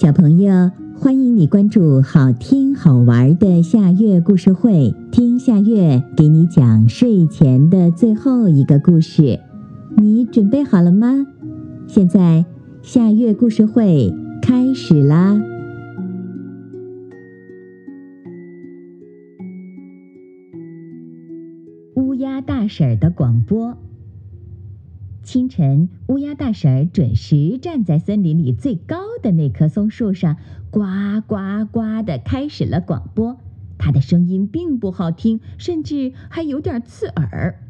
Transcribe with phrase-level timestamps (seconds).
[0.00, 9.40] 小朋友，欢迎你关注好听好玩的夏月故事会，听夏月给你讲睡前的最后一个故事。
[9.96, 11.26] 你准备好了吗？
[11.88, 12.44] 现在
[12.80, 15.42] 夏月故事会开始啦！
[21.96, 23.76] 乌鸦大婶的广播。
[25.28, 30.38] 清晨，乌鸦大婶准时站在森林里最高的那棵松树上，
[30.70, 30.80] 呱
[31.26, 33.36] 呱呱地开始了广播。
[33.76, 37.60] 她的声音并不好听，甚至还有点刺耳。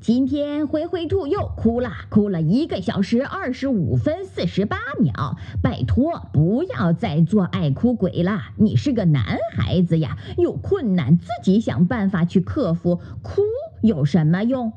[0.00, 5.38] 今天灰灰兔又哭了，哭了一个小时二十五分四十八秒。
[5.62, 8.38] 拜托，不要再做爱哭鬼了！
[8.56, 13.40] 你是个男孩子呀，有困难自己想办法去克服，哭
[13.80, 14.74] 有什么用？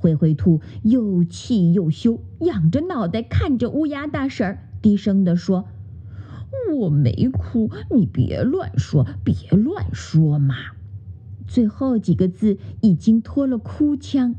[0.00, 5.66] 灰灰兔又气又羞，仰着脑袋看着乌鸦大婶儿，低声地说
[6.78, 10.54] ：“我没哭，你别乱说，别乱说嘛。”
[11.48, 14.34] 最后几个字已经脱了哭腔。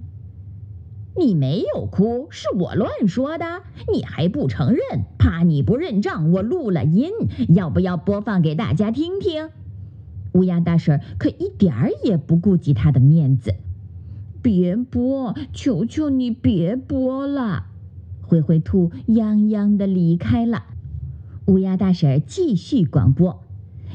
[1.17, 5.03] “你没有哭，是我乱说的，你还不承认？
[5.17, 7.11] 怕你不认账，我录了音，
[7.49, 9.49] 要不要播放给大家听听？”
[10.33, 13.55] 乌鸦大婶可一点儿也不顾及他的面子。
[14.41, 15.35] 别播！
[15.53, 17.65] 求求你别播了！
[18.21, 20.63] 灰灰兔泱泱的离开了。
[21.47, 23.43] 乌鸦大婶继续广播：“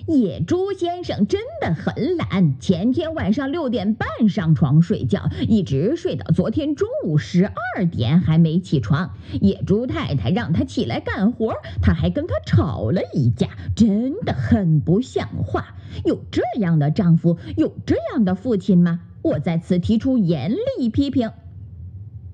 [0.06, 9.14] 野猪先生真的很懒，前天晚上六点半上床睡觉，一直睡到昨天中午十二点还没起床。
[9.40, 15.76] 野猪太太让他起来干活，他还跟他吵了一架，真的很不像话。
[16.04, 21.30] 有这样的丈夫，有这样的父亲吗？”我在此提出严厉批评。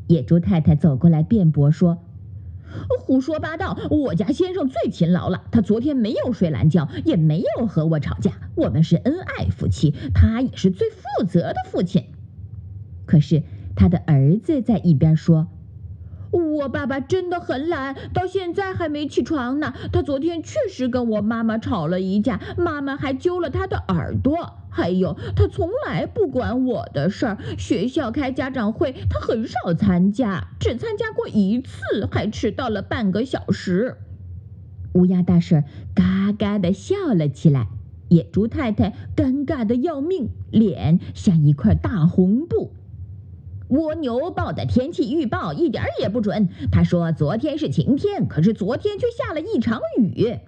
[0.08, 1.98] 野猪太太走过来辩驳说
[2.98, 3.78] ：“胡说八道！
[3.90, 8.32] 我家先生最勤劳了，他昨天没有睡懒觉，也没有和我吵架。
[8.56, 12.06] 我们是恩爱夫妻，他也是最负责的父亲。”
[13.06, 13.44] 可是
[13.76, 15.46] 他的儿子在一边说
[16.30, 19.74] ：“我爸爸真的很懒，到现在还没起床呢。
[19.92, 27.38] 他昨天确实跟我妈妈吵了一架，妈妈还揪了他的耳朵。”还有，他从来不管我的事儿。
[27.58, 33.96] 学校开家长会，他很少参加，只参加过一次，还迟到了半个小时。
[34.92, 37.66] 乌鸦大婶嘎嘎地笑了起来，
[38.10, 42.72] 野猪太太尴尬的要命，脸像一块大红布。
[43.70, 50.38] 蜗牛报的天气预报一点也不准，他说昨天是晴天，可是昨天却下了一场雨。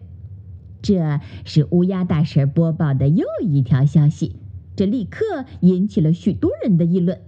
[0.83, 4.35] 这是乌鸦大婶播报的又一条消息，
[4.75, 7.21] 这立刻引起了许多人的议论。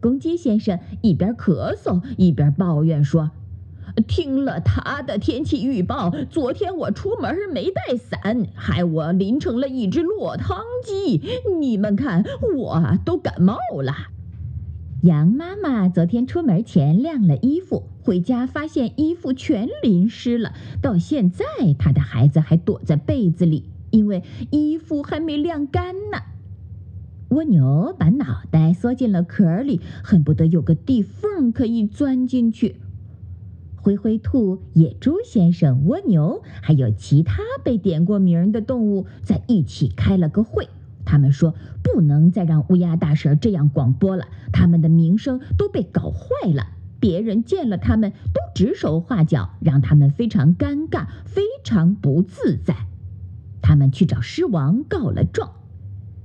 [0.00, 3.30] 公鸡先生一边咳嗽一边抱怨说
[4.06, 11.22] ：“听了他的天气预报，昨天我出门没带伞，害我淋成了一只落汤鸡。
[11.58, 12.24] 你们看，
[12.54, 13.94] 我都感冒了。”
[15.02, 20.52] 羊妈妈昨天出门前晾了衣服，回家发现衣服全淋湿了。
[20.82, 21.44] 到现在，
[21.78, 26.18] 她的孩子还躲在被子里，因为衣服还没晾干呢。
[27.30, 32.76] 蜗牛把脑袋缩进了壳里，恨不得有个地缝可以钻进去。
[33.76, 40.68] 灰灰兔、野猪先生、蜗牛，还有其他被点过名的动物，在一起开了个会。
[41.10, 46.68] 他们说不能再让乌鸦大婶这样广播了，他们的名声都被搞坏了，
[47.00, 52.76] 别人见了他们都指手画脚，让他们非常尴尬，非常不自在。
[53.60, 55.50] 他们去找狮王告了状，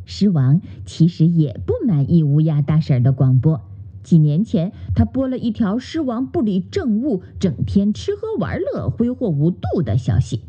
[0.05, 3.61] 狮王其实也不满意乌鸦大婶的广播。
[4.03, 10.41] 几年前，他播了一条狮王不理政务，整天吃喝玩乐，挥霍无度的消息，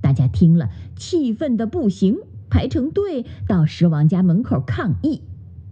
[0.00, 2.16] 大家听了气愤的不行。
[2.50, 5.22] 排成队到狮王家门口抗议，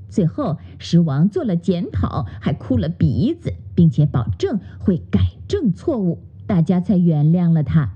[0.09, 7.92] 最后狮王做了检讨，还哭了鼻子，并且保证会改正错误，大家才原谅了他。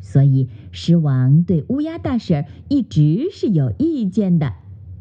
[0.00, 4.52] 所以狮王对乌鸦大婶一直是有意见的。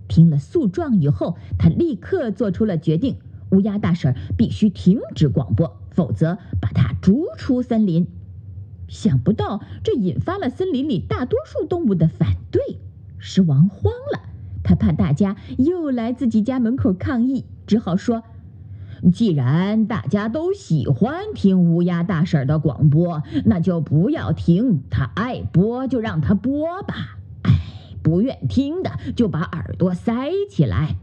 [0.07, 3.17] 听了诉状以后，他立刻做出了决定：
[3.51, 8.07] 乌鸦大婶必须停止广播，否则把他逐出森林。
[8.87, 12.61] 想不到这引发了森林里大多数动物的反对。
[13.25, 14.19] 狮王慌了，
[14.63, 18.21] 他怕大家又来自己家门口抗议，只好说
[19.13, 24.83] ：“既然大家都喜欢听乌鸦大婶的广播，那就不要听。
[24.89, 27.17] 他爱播就让他播吧。
[27.43, 27.61] 哎，
[28.03, 30.97] 不愿听的就把耳朵塞起来。”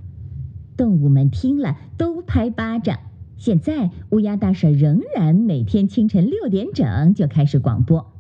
[0.77, 2.99] 动物们听了都拍巴掌。
[3.39, 8.13] 现在乌鸦大婶仍然每天清晨六点整就开始广播。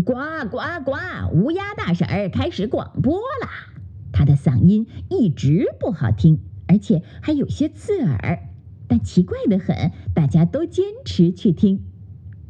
[0.00, 0.14] 呱
[0.50, 0.92] 呱呱！
[1.32, 3.72] 乌鸦大婶儿开始广播啦。
[4.12, 8.48] 他的嗓音一直不好听，而且还有些刺耳，
[8.88, 11.80] 但奇怪的很，大家都坚持去听。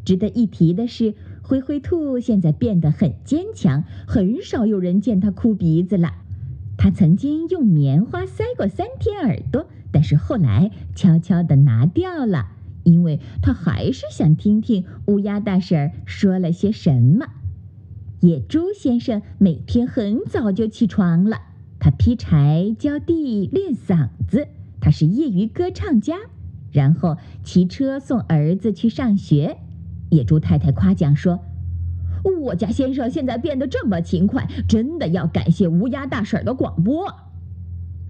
[0.06, 6.14] 值得一提的是，灰灰兔现在变得很坚强，很少有人见它哭鼻子了。
[6.78, 12.48] 它曾经用棉花塞过三天耳朵，但是后来悄悄地拿掉了。
[12.84, 17.26] 因为他还是想听听乌鸦大婶说了些什么。
[18.20, 21.38] 野猪先生每天很早就起床了，
[21.78, 24.48] 他劈柴、浇地、练嗓子，
[24.80, 26.16] 他是业余歌唱家。
[26.72, 29.58] 然后骑车送儿子去上学。
[30.10, 31.40] 野猪太太夸奖说
[32.42, 37.14] ：“我家先生现在变得这么勤快，真的要感谢乌鸦大婶的广播。”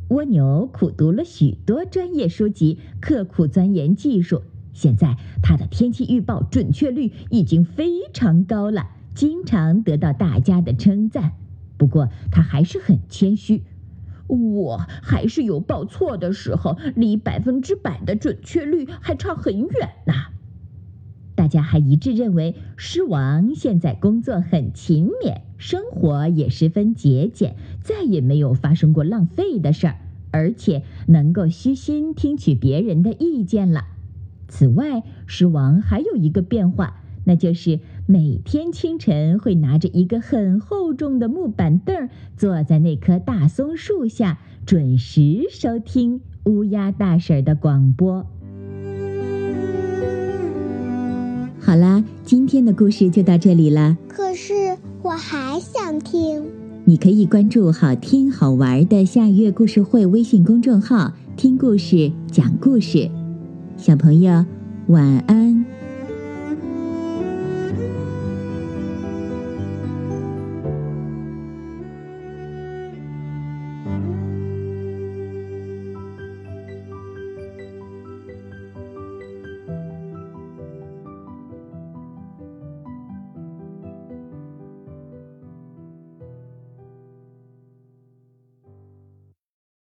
[0.09, 4.43] 蜗牛苦读了许多专业书籍，刻苦钻研技术。
[4.75, 11.32] 现在他的天气预报准确率已经非常高了，经常得到大家的称赞。
[11.79, 13.62] 不过他还是很谦虚，
[14.26, 20.12] 我还是有报错的时候，离百分之百的准确率还差很远呢。
[21.37, 29.97] 大家还一致认为，狮王现在工作很勤勉，生活也十分节俭，再也没有发生过浪费的事儿，
[30.31, 33.85] 而且能够虚心听取别人的意见了。
[34.49, 48.26] 此外，狮王还有一个变化，那就是每天清晨会拿着一个很厚重的木板凳，坐在那棵大松树下，准时收听乌鸦大婶的广播。
[51.61, 53.97] 好啦，今天的故事就到这里了。
[54.06, 56.44] 可是我还想听。
[56.85, 63.08] 你可以关注“好听好玩的下月故事会”微信公众号，听故事，讲故事。
[63.85, 64.47] 小朋友，
[64.87, 65.84] 晚安。